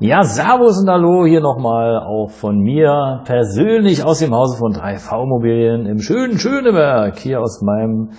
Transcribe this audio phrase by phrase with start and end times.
[0.00, 5.24] Ja, Servus und Hallo hier nochmal auch von mir persönlich aus dem Hause von 3V
[5.24, 8.10] Immobilien im schönen Schöneberg, hier aus meinem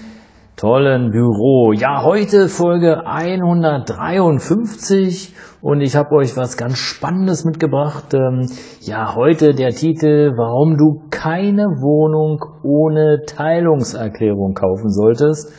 [0.57, 1.71] tollen Büro.
[1.71, 8.13] Ja, heute Folge 153 und ich habe euch was ganz Spannendes mitgebracht.
[8.13, 8.47] Ähm,
[8.81, 15.53] ja, heute der Titel, warum du keine Wohnung ohne Teilungserklärung kaufen solltest.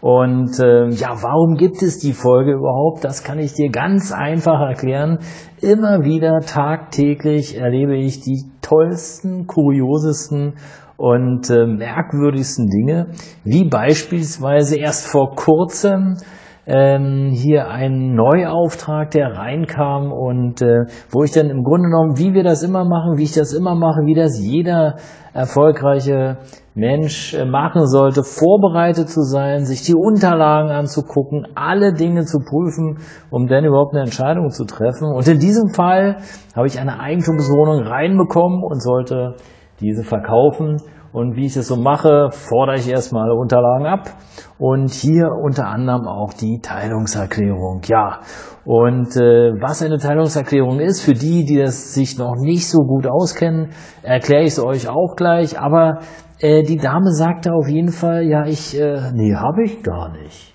[0.00, 3.04] Und äh, ja, warum gibt es die Folge überhaupt?
[3.04, 5.18] Das kann ich dir ganz einfach erklären.
[5.60, 10.54] Immer wieder tagtäglich erlebe ich die tollsten, kuriosesten
[10.96, 13.08] und äh, merkwürdigsten Dinge,
[13.44, 16.16] wie beispielsweise erst vor kurzem
[16.66, 22.34] ähm, hier ein Neuauftrag, der reinkam und äh, wo ich dann im Grunde genommen, wie
[22.34, 24.96] wir das immer machen, wie ich das immer mache, wie das jeder
[25.32, 26.38] erfolgreiche
[26.74, 32.98] Mensch äh, machen sollte, vorbereitet zu sein, sich die Unterlagen anzugucken, alle Dinge zu prüfen,
[33.30, 35.12] um dann überhaupt eine Entscheidung zu treffen.
[35.12, 36.18] Und in diesem Fall
[36.54, 39.36] habe ich eine Eigentumswohnung reinbekommen und sollte
[39.80, 40.76] diese verkaufen.
[41.12, 44.10] Und wie ich das so mache, fordere ich erstmal Unterlagen ab
[44.58, 47.80] und hier unter anderem auch die Teilungserklärung.
[47.86, 48.20] Ja,
[48.64, 53.08] und äh, was eine Teilungserklärung ist, für die, die das sich noch nicht so gut
[53.08, 53.70] auskennen,
[54.02, 55.58] erkläre ich es euch auch gleich.
[55.58, 55.98] Aber
[56.38, 60.54] äh, die Dame sagte auf jeden Fall, ja, ich, äh, nee, habe ich gar nicht.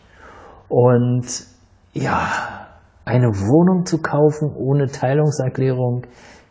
[0.70, 1.26] Und
[1.94, 2.30] ja,
[3.06, 6.04] eine Wohnung zu kaufen ohne Teilungserklärung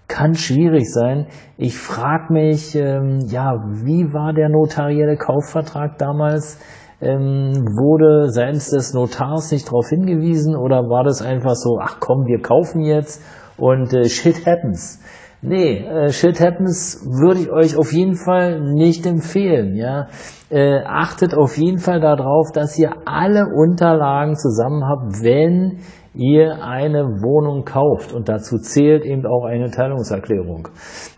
[0.09, 1.27] kann schwierig sein.
[1.57, 6.59] Ich frage mich, ähm, ja, wie war der notarielle Kaufvertrag damals?
[7.01, 12.27] Ähm, wurde seitens des Notars nicht darauf hingewiesen oder war das einfach so, ach komm,
[12.27, 13.23] wir kaufen jetzt
[13.57, 15.01] und äh, shit happens?
[15.47, 19.77] Nee, äh, Shit Happens würde ich euch auf jeden Fall nicht empfehlen.
[19.77, 20.07] Ja?
[20.49, 25.81] Äh, achtet auf jeden Fall darauf, dass ihr alle Unterlagen zusammen habt, wenn
[26.15, 28.13] ihr eine Wohnung kauft.
[28.13, 30.69] Und dazu zählt eben auch eine Teilungserklärung.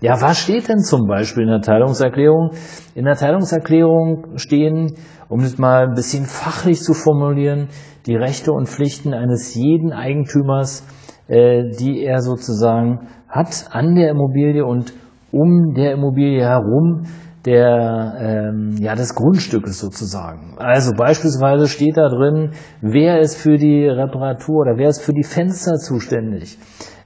[0.01, 2.51] Ja, was steht denn zum Beispiel in der Teilungserklärung?
[2.95, 4.95] In der Teilungserklärung stehen,
[5.29, 7.69] um das mal ein bisschen fachlich zu formulieren,
[8.07, 10.87] die Rechte und Pflichten eines jeden Eigentümers,
[11.29, 14.93] äh, die er sozusagen hat an der Immobilie und
[15.33, 17.07] um der Immobilie herum
[17.47, 20.57] der, ähm, ja, des Grundstückes sozusagen.
[20.59, 25.23] Also beispielsweise steht da drin, wer ist für die Reparatur oder wer ist für die
[25.23, 26.59] Fenster zuständig?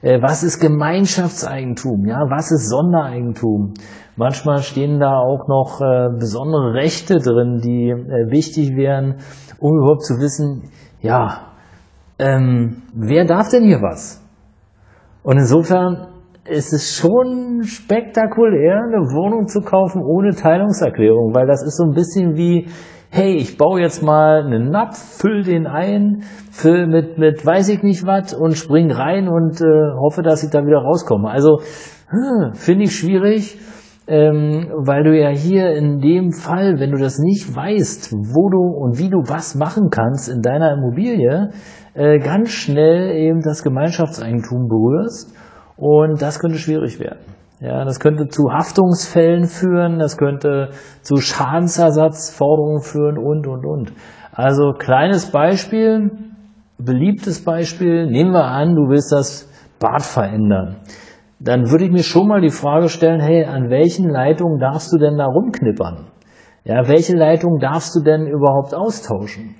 [0.02, 2.06] Äh, was ist Gemeinschaftseigentum?
[2.06, 3.74] Ja, was ist Sondereigentum?
[4.16, 9.16] Manchmal stehen da auch noch äh, besondere Rechte drin, die äh, wichtig wären,
[9.58, 10.70] um überhaupt zu wissen,
[11.02, 11.52] ja,
[12.18, 14.22] ähm, wer darf denn hier was?
[15.22, 16.08] Und insofern
[16.48, 21.94] ist es schon spektakulär, eine Wohnung zu kaufen ohne Teilungserklärung, weil das ist so ein
[21.94, 22.68] bisschen wie,
[23.10, 27.82] hey, ich baue jetzt mal einen Napf, füll den ein, füll mit, mit weiß ich
[27.82, 29.64] nicht was und spring rein und äh,
[30.00, 31.28] hoffe, dass ich da wieder rauskomme.
[31.28, 31.60] Also
[32.08, 33.58] hm, finde ich schwierig,
[34.06, 38.60] ähm, weil du ja hier in dem Fall, wenn du das nicht weißt, wo du
[38.60, 41.50] und wie du was machen kannst in deiner Immobilie,
[41.94, 45.36] äh, ganz schnell eben das Gemeinschaftseigentum berührst
[45.80, 47.20] und das könnte schwierig werden.
[47.60, 50.70] Ja, das könnte zu Haftungsfällen führen, das könnte
[51.02, 53.92] zu Schadensersatzforderungen führen und, und, und.
[54.32, 56.10] Also kleines Beispiel,
[56.78, 60.76] beliebtes Beispiel, nehmen wir an, du willst das Bad verändern.
[61.38, 64.98] Dann würde ich mir schon mal die Frage stellen, hey, an welchen Leitungen darfst du
[64.98, 66.06] denn da rumknippern?
[66.64, 69.54] Ja, welche Leitung darfst du denn überhaupt austauschen?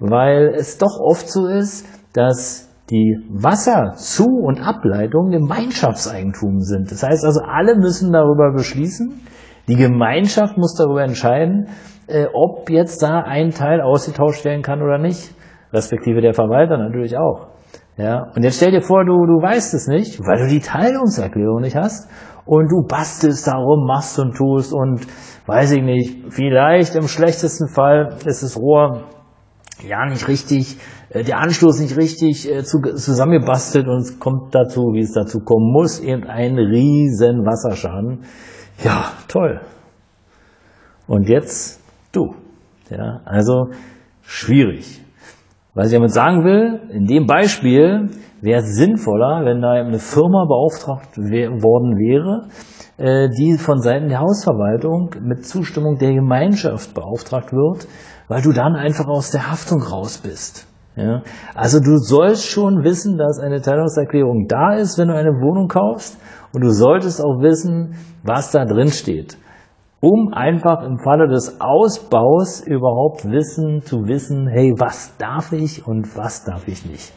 [0.00, 6.90] Weil es doch oft so ist, dass die Wasserzu- und Ableitung Gemeinschaftseigentum sind.
[6.90, 9.20] Das heißt also, alle müssen darüber beschließen.
[9.68, 11.68] Die Gemeinschaft muss darüber entscheiden,
[12.08, 15.34] äh, ob jetzt da ein Teil ausgetauscht werden kann oder nicht.
[15.72, 17.48] Respektive der Verwalter natürlich auch.
[17.96, 21.60] Ja, und jetzt stell dir vor, du, du weißt es nicht, weil du die Teilungserklärung
[21.60, 22.08] nicht hast
[22.46, 25.06] und du bastelst darum, machst und tust und
[25.46, 29.04] weiß ich nicht, vielleicht im schlechtesten Fall ist das Rohr
[29.82, 30.78] ja nicht richtig
[31.10, 35.72] äh, der Anschluss nicht richtig äh, zusammengebastelt und es kommt dazu, wie es dazu kommen
[35.72, 38.24] muss, eben ein riesen Wasserschaden.
[38.84, 39.60] Ja, toll.
[41.06, 41.80] Und jetzt
[42.12, 42.34] du.
[42.90, 43.70] Ja, also
[44.22, 45.00] schwierig.
[45.72, 50.44] Was ich damit sagen will, in dem Beispiel wäre es sinnvoller, wenn da eine Firma
[50.46, 52.48] beauftragt worden wäre,
[52.96, 57.86] äh, die von Seiten der Hausverwaltung mit Zustimmung der Gemeinschaft beauftragt wird,
[58.26, 60.66] weil du dann einfach aus der Haftung raus bist.
[60.96, 61.22] Ja?
[61.54, 66.18] Also du sollst schon wissen, dass eine Teilungserklärung da ist, wenn du eine Wohnung kaufst
[66.52, 67.94] und du solltest auch wissen,
[68.24, 69.38] was da drin steht
[70.00, 76.16] um einfach im Falle des Ausbaus überhaupt wissen, zu wissen, hey, was darf ich und
[76.16, 77.12] was darf ich nicht.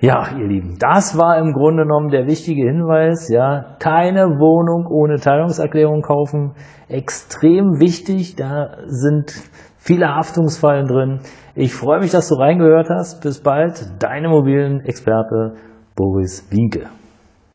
[0.00, 5.18] Ja, ihr Lieben, das war im Grunde genommen der wichtige Hinweis, ja, keine Wohnung ohne
[5.18, 6.54] Teilungserklärung kaufen,
[6.88, 9.32] extrem wichtig, da sind
[9.76, 11.20] viele Haftungsfallen drin.
[11.54, 13.22] Ich freue mich, dass du reingehört hast.
[13.22, 15.56] Bis bald, dein Immobilienexperte
[15.94, 16.88] Boris Winke.